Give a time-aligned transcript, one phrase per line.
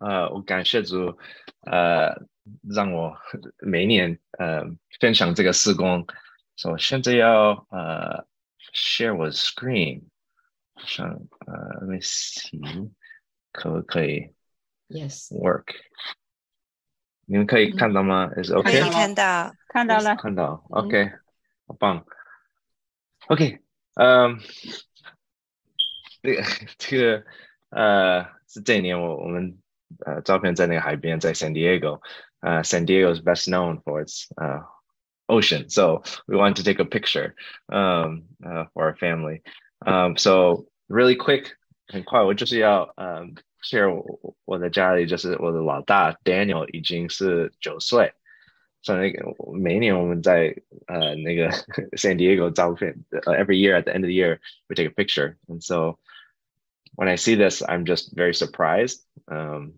[0.00, 1.16] 呃，我感谢主，
[1.62, 2.14] 呃，
[2.62, 3.16] 让我
[3.58, 4.62] 每年呃
[5.00, 6.06] 分享这个施工。
[6.56, 8.26] 所以我现在要呃
[8.72, 10.04] share 我的 screen，
[10.76, 12.92] 想呃，let me see，
[13.52, 14.32] 可不可以
[14.88, 15.28] ？Yes。
[15.32, 15.74] work？
[17.26, 18.90] 你们可以看到吗？Is 可以 OK？
[18.90, 21.10] 看到，看到了，看到，OK，
[21.66, 22.04] 好棒。
[23.28, 23.60] OK，
[23.94, 24.38] 嗯，
[26.22, 26.42] 这个
[26.78, 27.24] 这个
[27.70, 29.57] 呃是这一年我我们
[30.05, 31.99] 呃照片在那个海边，在 San Diego，
[32.41, 34.61] 呃，San Diego is best known for its 呃
[35.27, 37.33] ocean, so we wanted to take a picture
[37.67, 39.41] um uh, for our family.
[39.85, 41.51] Um, so really quick，
[41.87, 43.25] 很快我就是要呃
[43.63, 48.13] share 我我的家里就是我的老大 Daniel 已经是九岁。
[48.81, 50.55] 所 以那个每一年我们在
[50.87, 51.49] 呃那个
[51.97, 54.39] San Diego 照片呃 every year at the end of the year
[54.69, 55.99] we take a picture and so
[56.95, 59.73] when I see this I'm just very surprised um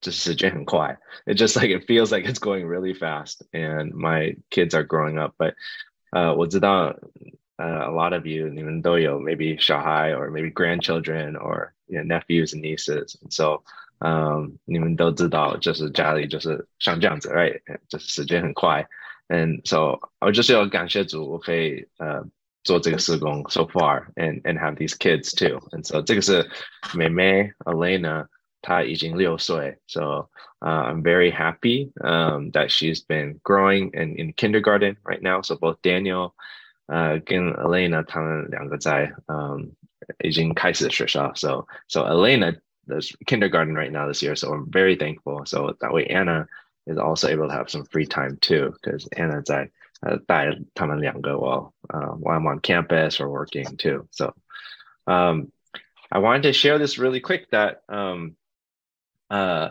[0.00, 4.84] 就是时间很快 it just like it feels like it's going really fast and my kids are
[4.84, 5.54] growing up but
[6.10, 6.96] 呃我知道
[7.56, 12.60] 呃 a lot of you 你们都有 maybe 小孩 or maybe grandchildren or you know, nephews and
[12.62, 13.62] nieces and so
[14.02, 17.60] 嗯，你们都知道，就是家里就是像这样子，right？
[17.86, 18.88] 就是时间很快，
[19.28, 22.24] and so 我就是要感谢主，我可以呃
[22.65, 25.59] 做这个事工 so far and and have these kids too.
[25.71, 26.49] And so 这个是
[26.95, 27.53] 妹妹
[29.87, 30.29] so
[30.61, 35.41] uh, I'm very happy um, that she's been growing and in kindergarten right now.
[35.41, 36.33] So both Daniel
[36.91, 39.71] uh, again Elena 他们两个在嗯
[40.23, 42.55] 已经开始学校，so so Elena
[42.87, 44.35] does kindergarten right now this year.
[44.35, 45.45] So I'm very thankful.
[45.45, 46.47] So that way Anna
[46.87, 49.69] is also able to have some free time too because Anna's at
[50.04, 54.06] 呃带他们两个 while uh, while I'm on campus or working too.
[54.10, 54.34] So
[55.06, 55.52] um,
[56.10, 58.36] I wanted to share this really quick that um,
[59.28, 59.70] uh,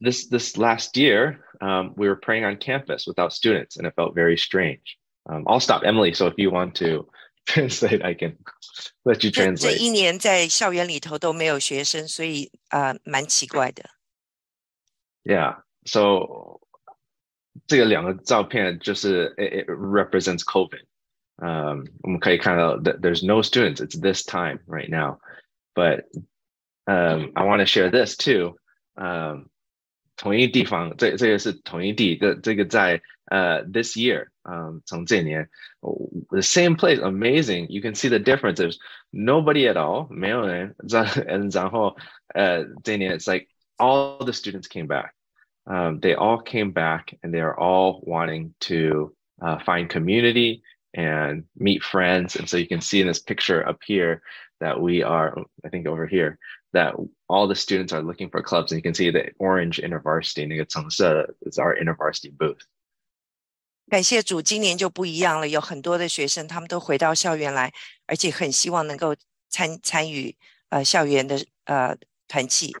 [0.00, 4.14] this this last year um, we were praying on campus without students, and it felt
[4.14, 4.98] very strange.
[5.26, 6.12] Um, I'll stop, Emily.
[6.12, 7.08] So if you want to
[7.46, 8.36] translate, I can
[9.04, 9.76] let you 这这 translate.
[9.78, 13.84] 一年在校园里头都没有学生，所以呃蛮奇怪的。
[15.24, 15.62] Yeah.
[15.86, 16.57] So
[17.66, 20.84] 这个两个照片就是 it, it represents COVID.
[21.36, 23.80] Um, 我们可以看到 that there's no students.
[23.80, 25.18] It's this time right now.
[25.74, 26.04] But
[26.86, 28.56] um, I want to share this too.
[28.96, 29.48] Um,
[30.16, 35.48] 同一地方，这这个是同一地，这这个在呃 this year，嗯，从这年，
[35.80, 37.66] the same place, amazing.
[37.68, 38.60] You can see the difference.
[38.60, 38.78] There's
[39.10, 40.76] nobody at all，没有人。
[40.88, 41.96] 然然后
[42.28, 45.14] 呃，这年 it's like all the students came back.
[45.66, 50.62] Um, they all came back and they are all wanting to uh, find community
[50.92, 52.36] and meet friends.
[52.36, 54.20] And so you can see in this picture up here
[54.60, 56.38] that we are, I think over here,
[56.72, 56.94] that
[57.28, 58.72] all the students are looking for clubs.
[58.72, 62.60] And you can see the orange InterVarsity 那个橙色 is our InterVarsity booth.
[63.90, 67.72] 感谢主，今年就不一样了，有很多的学生他们都回到校园来，
[68.06, 69.14] 而且很希望能够
[69.48, 70.34] 参参与
[70.70, 71.96] 呃校园的呃
[72.28, 72.74] 团契。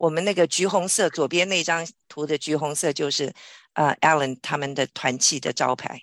[0.00, 3.30] 我们那个橘红色左边那张图的橘红色就是
[3.74, 6.00] 呃 Alan 他们的团契的招牌。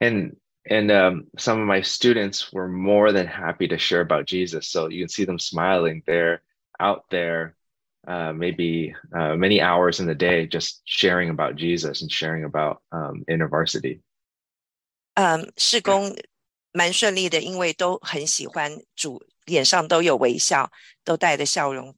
[0.00, 4.68] And and um, some of my students were more than happy to share about Jesus.
[4.68, 6.02] So you can see them smiling.
[6.04, 6.40] They're
[6.80, 7.54] out there,
[8.08, 12.82] uh, maybe uh, many hours in the day, just sharing about Jesus and sharing about
[12.90, 14.00] um, InterVarsity.
[15.14, 16.16] Um, 事工
[16.72, 20.71] 蛮顺利的，因为都很喜欢主脸上都有微笑，
[21.03, 21.95] 都带着笑容。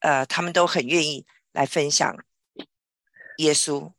[0.00, 2.16] 呃，他们都很愿意来分享
[3.38, 3.92] 耶稣。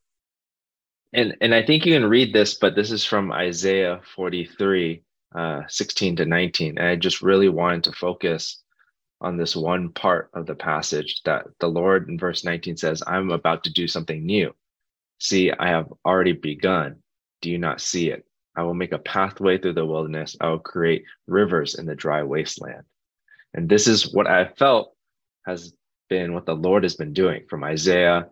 [1.11, 5.03] And and I think you can read this, but this is from Isaiah 43,
[5.33, 6.77] uh, 16 to 19.
[6.77, 8.61] And I just really wanted to focus
[9.21, 13.31] on this one part of the passage that the Lord in verse 19 says, I'm
[13.31, 14.53] about to do something new.
[15.19, 17.01] See, I have already begun.
[17.41, 18.25] Do you not see it?
[18.55, 20.35] I will make a pathway through the wilderness.
[20.39, 22.83] I will create rivers in the dry wasteland.
[23.53, 24.95] And this is what I felt
[25.45, 25.73] has
[26.09, 28.27] been what the Lord has been doing from Isaiah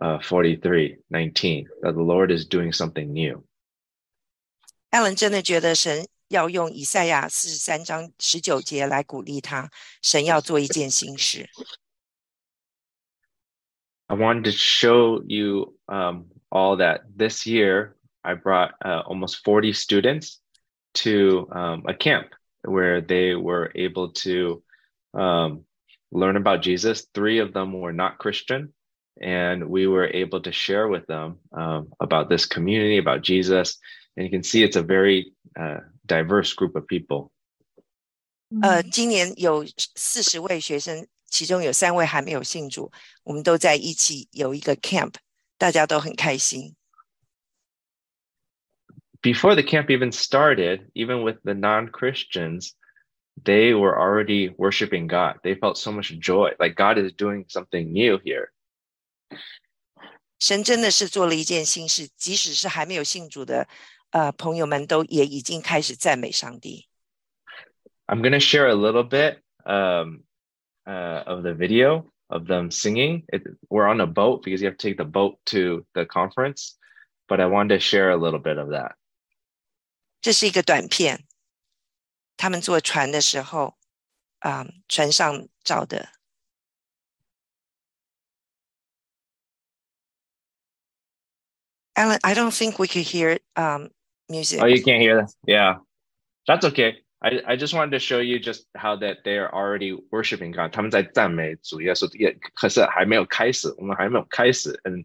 [0.00, 3.44] uh, 43 19 that the Lord is doing something new.
[4.90, 9.70] 艾伦真的觉得神要用以赛亚四十三章十九节来鼓励他，
[10.02, 11.48] 神要做一件新事。
[14.06, 17.94] I wanted to show you um, all that this year
[18.24, 20.40] I brought uh, almost 40 students
[20.94, 24.62] to um, a camp where they were able to
[25.14, 25.64] um,
[26.10, 27.06] learn about Jesus.
[27.14, 28.74] Three of them were not Christian,
[29.20, 33.78] and we were able to share with them um, about this community, about Jesus.
[34.16, 37.30] And you can see it's a very uh, diverse group of people.
[38.62, 39.64] 呃，今年有
[39.94, 42.90] 四十位学生，其中有三位还没有信主，
[43.22, 45.14] 我们都在一起有一个 camp，
[45.58, 46.74] 大家都很开心。
[49.22, 52.74] Before the camp even started, even with the non-Christians,
[53.44, 55.40] they were already worshiping God.
[55.42, 58.50] They felt so much joy, like God is doing something new here.
[60.38, 63.66] 神真的是做了一件新事，即使是还没有信主的
[64.10, 66.86] 呃朋友们，都也已经开始赞美上帝。
[68.06, 70.22] I'm going to share a little bit um,
[70.86, 73.24] uh, of the video of them singing.
[73.32, 76.78] It, we're on a boat because you have to take the boat to the conference,
[77.28, 78.94] but I wanted to share a little bit of that.
[80.22, 81.24] 这是一个短片，
[82.36, 83.76] 他们坐船的时候，
[84.40, 86.08] 啊、船上照的。
[91.94, 93.90] Alan, I don't think we could hear um,
[94.28, 94.60] music.
[94.60, 95.32] Oh, you can't hear that?
[95.46, 95.78] Yeah,
[96.46, 97.02] that's okay.
[97.20, 100.70] I, I just wanted to show you just how that they are already worshiping God.
[100.70, 104.80] 他们在赞美主耶稣，也可是还没有开始，我们还没有开始。
[104.84, 105.04] And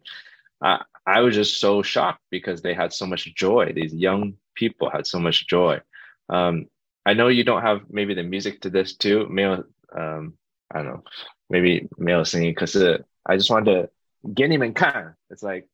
[0.58, 3.72] I I was just so shocked because they had so much joy.
[3.72, 5.80] These young people had so much joy.
[6.28, 6.68] Um,
[7.04, 9.26] I know you don't have maybe the music to this too.
[9.28, 9.56] 没有
[9.92, 10.34] um
[10.68, 11.04] I don't know,
[11.48, 12.54] maybe 没有声音。
[12.54, 13.92] 可是 I just wanted to
[14.34, 15.16] 给你们看。
[15.28, 15.68] It's like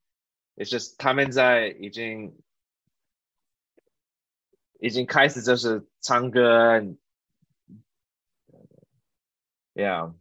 [0.56, 2.37] it's just 他们在已经
[4.81, 6.81] 已经开始就是唱歌，
[9.75, 10.14] Yeah，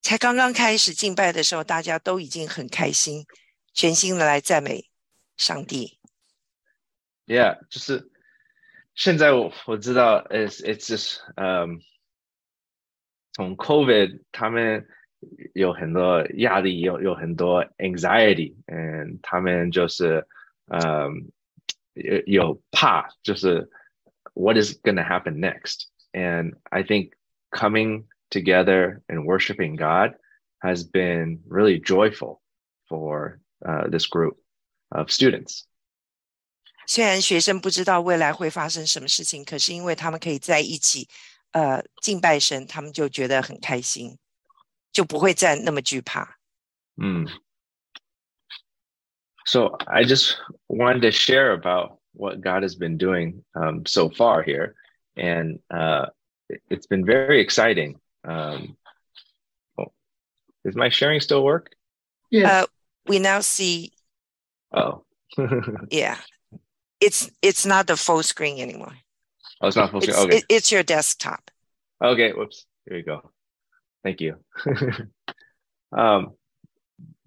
[0.00, 3.26] 才刚刚开始敬拜的时候，大家都已经很开心，
[3.74, 4.88] 全心的来赞美
[5.36, 5.95] 上帝。
[7.26, 8.10] Yeah，就是
[8.94, 11.80] 现在我我知道，it's it's just 嗯，
[13.32, 14.86] 从 COVID 他们
[15.54, 20.26] 有很多压力，有有很多 anxiety，嗯，他们就是
[20.66, 21.30] 嗯。
[21.94, 23.68] 有有怕，就是
[24.32, 25.88] what is going to happen next.
[26.14, 27.12] And I think
[27.50, 30.14] coming together and worshiping God
[30.62, 32.40] has been really joyful
[32.88, 34.38] for uh, this group
[34.90, 35.66] of students.
[36.86, 41.08] 虽然学生不知道未来会发生什么事情，可是因为他们可以在一起，
[41.52, 44.18] 呃，敬拜神，他们就觉得很开心，
[44.92, 46.38] 就不会再那么惧怕。
[46.96, 47.26] 嗯。
[49.44, 50.36] So I just
[50.68, 54.74] wanted to share about what God has been doing um, so far here,
[55.16, 56.10] and uh,
[56.70, 57.98] it's been very exciting.
[58.22, 58.76] Um,
[59.76, 59.92] oh,
[60.64, 61.72] does my sharing still work?
[62.32, 62.66] Uh,
[63.06, 63.92] we now see.
[64.70, 65.04] Oh,
[65.90, 66.18] yeah,
[66.99, 68.93] it's it's not the full screen anymore.
[69.61, 70.15] Oh, it's not full screen.
[70.15, 71.51] It's, Okay, it- it's your desktop.
[72.03, 72.31] okay.
[72.33, 72.65] Whoops.
[72.85, 73.31] Here we go.
[74.03, 74.37] Thank you.
[75.91, 76.33] um,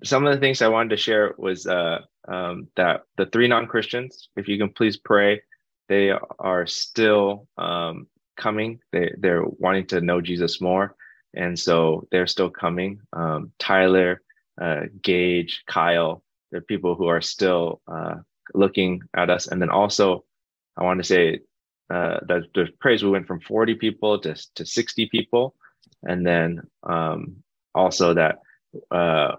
[0.04, 4.28] some of the things I wanted to share was uh, um, that the three non-Christians,
[4.36, 5.42] if you can please pray,
[5.88, 8.06] they are still um,
[8.36, 8.80] coming.
[8.92, 10.94] They they're wanting to know Jesus more,
[11.34, 13.00] and so they're still coming.
[13.12, 14.22] Um, Tyler,
[14.60, 18.16] uh, Gage, Kyle, they're people who are still uh,
[18.54, 19.46] looking at us.
[19.46, 20.24] And then also,
[20.76, 21.40] I want to say
[21.90, 25.54] uh, that the praise we went from 40 people to, to 60 people.
[26.02, 27.36] And then um,
[27.74, 28.38] also that
[28.90, 29.36] uh,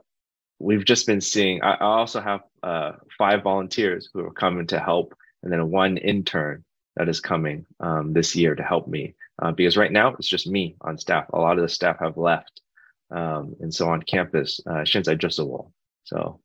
[0.60, 4.80] we've just been seeing, I, I also have uh, five volunteers who are coming to
[4.80, 6.64] help, and then one intern
[6.98, 9.16] that is coming um, this year to help me.
[9.42, 11.26] Uh, because right now it's just me on staff.
[11.34, 12.62] A lot of the staff have left.
[13.10, 16.40] Um, and so on campus, uh, a wall So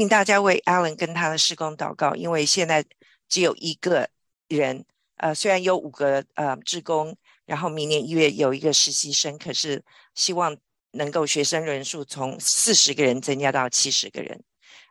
[0.00, 2.82] 请大家为 Alan 跟他的事工祷告，因为现在
[3.28, 4.08] 只有一个
[4.48, 10.56] 人，呃，虽然有五个呃职工，然后明年一月有一个实习生，可是希望
[10.92, 14.42] 能够学生人数从四十个人增加到七十个人，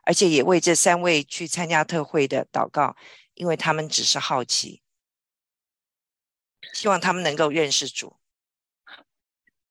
[0.04, 2.94] 而且也为这三位去参加特会的祷告，
[3.34, 4.80] 因为他们只是好奇，
[6.72, 8.16] 希望他们能够认识主。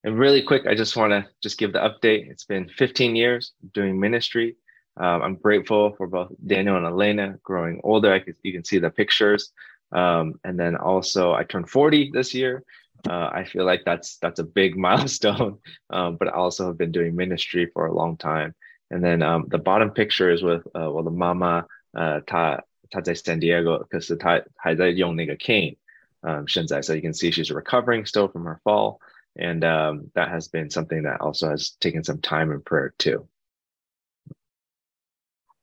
[0.03, 2.29] And really quick, I just want to just give the update.
[2.29, 4.57] It's been 15 years doing ministry.
[4.98, 8.12] Um, I'm grateful for both Daniel and Elena growing older.
[8.12, 9.52] I could, you can see the pictures.
[9.92, 12.62] Um, and then also I turned 40 this year.
[13.08, 15.58] Uh, I feel like that's that's a big milestone.
[15.90, 18.54] Um, but I also have been doing ministry for a long time.
[18.90, 21.66] And then um, the bottom picture is with uh, well the mama
[21.96, 25.76] uh, 她她在 San Diego 可是她还在用那个 cane
[26.20, 29.00] 嗯现在 so you can see she's recovering still from her fall
[29.36, 33.28] and um, that has been something that also has taken some time in prayer too.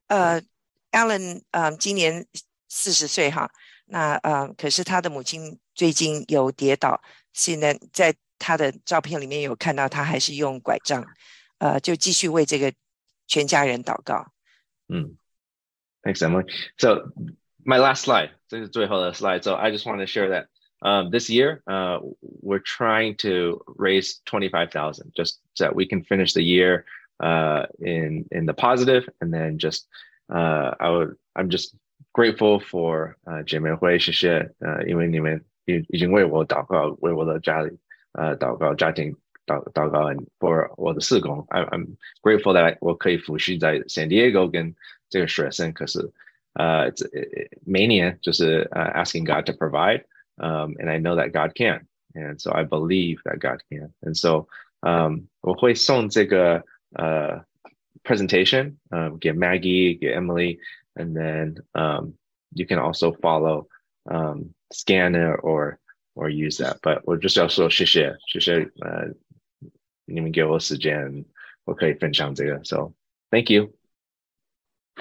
[0.08, 0.42] 呃，
[0.92, 2.26] Alan，呃，今年
[2.68, 3.50] 四十岁哈，
[3.86, 7.02] 那呃，可是他的母亲最近有跌倒，
[7.34, 11.06] 现在在他的照片里面有看到他还是用拐杖，
[11.60, 12.74] 呃，就继续为这个
[13.28, 14.32] 全家人祷告。
[14.88, 15.16] Mm.
[16.04, 16.46] Thanks, Emily.
[16.78, 17.12] So
[17.64, 19.44] my last slide, this is 最后的 slide.
[19.44, 20.48] So I just want to share that
[20.82, 22.00] um, this year, uh,
[22.42, 26.86] we're trying to raise 25,000 just so that we can finish the year
[27.20, 29.88] uh, in in the positive, and then just
[30.30, 31.76] uh, I would I'm just
[32.14, 37.78] grateful for 呃姐妹会，谢谢呃，因为你们已已经为我祷告，为我的家里
[38.14, 39.16] 呃祷告，家庭
[39.46, 44.76] 祷祷告，and for 我的事工，I I'm grateful that 我可以服侍在 San Diego 跟
[45.10, 46.12] 这个学生，可是
[46.54, 47.08] 呃这
[47.66, 53.40] 每年就是呃 asking God to provide。um, and I know that God can, and so I believe that
[53.40, 54.48] God can, and so
[54.82, 56.64] um, 我会送这个
[56.94, 57.44] 呃
[58.04, 60.60] presentation um, get Maggie, get Emily,
[60.96, 62.14] and then um,
[62.52, 63.68] you can also follow
[64.06, 65.80] um, scan it or
[66.16, 66.80] or use that.
[66.82, 69.14] But 我就是要说谢谢谢谢呃
[70.06, 71.26] 你们给我时间，
[71.66, 72.94] 我可以分享这个，so
[73.30, 73.74] thank you。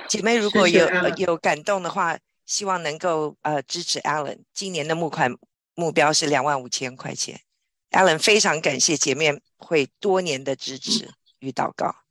[0.08, 2.18] 姐妹如果有有感动的话。
[2.46, 5.32] 希望能够呃支持 Allen，今年的募款
[5.76, 7.40] 目标是两万五千块钱。
[7.92, 11.08] Allen 非常感谢姐妹会多年的支持
[11.39, 12.04] 与祷告。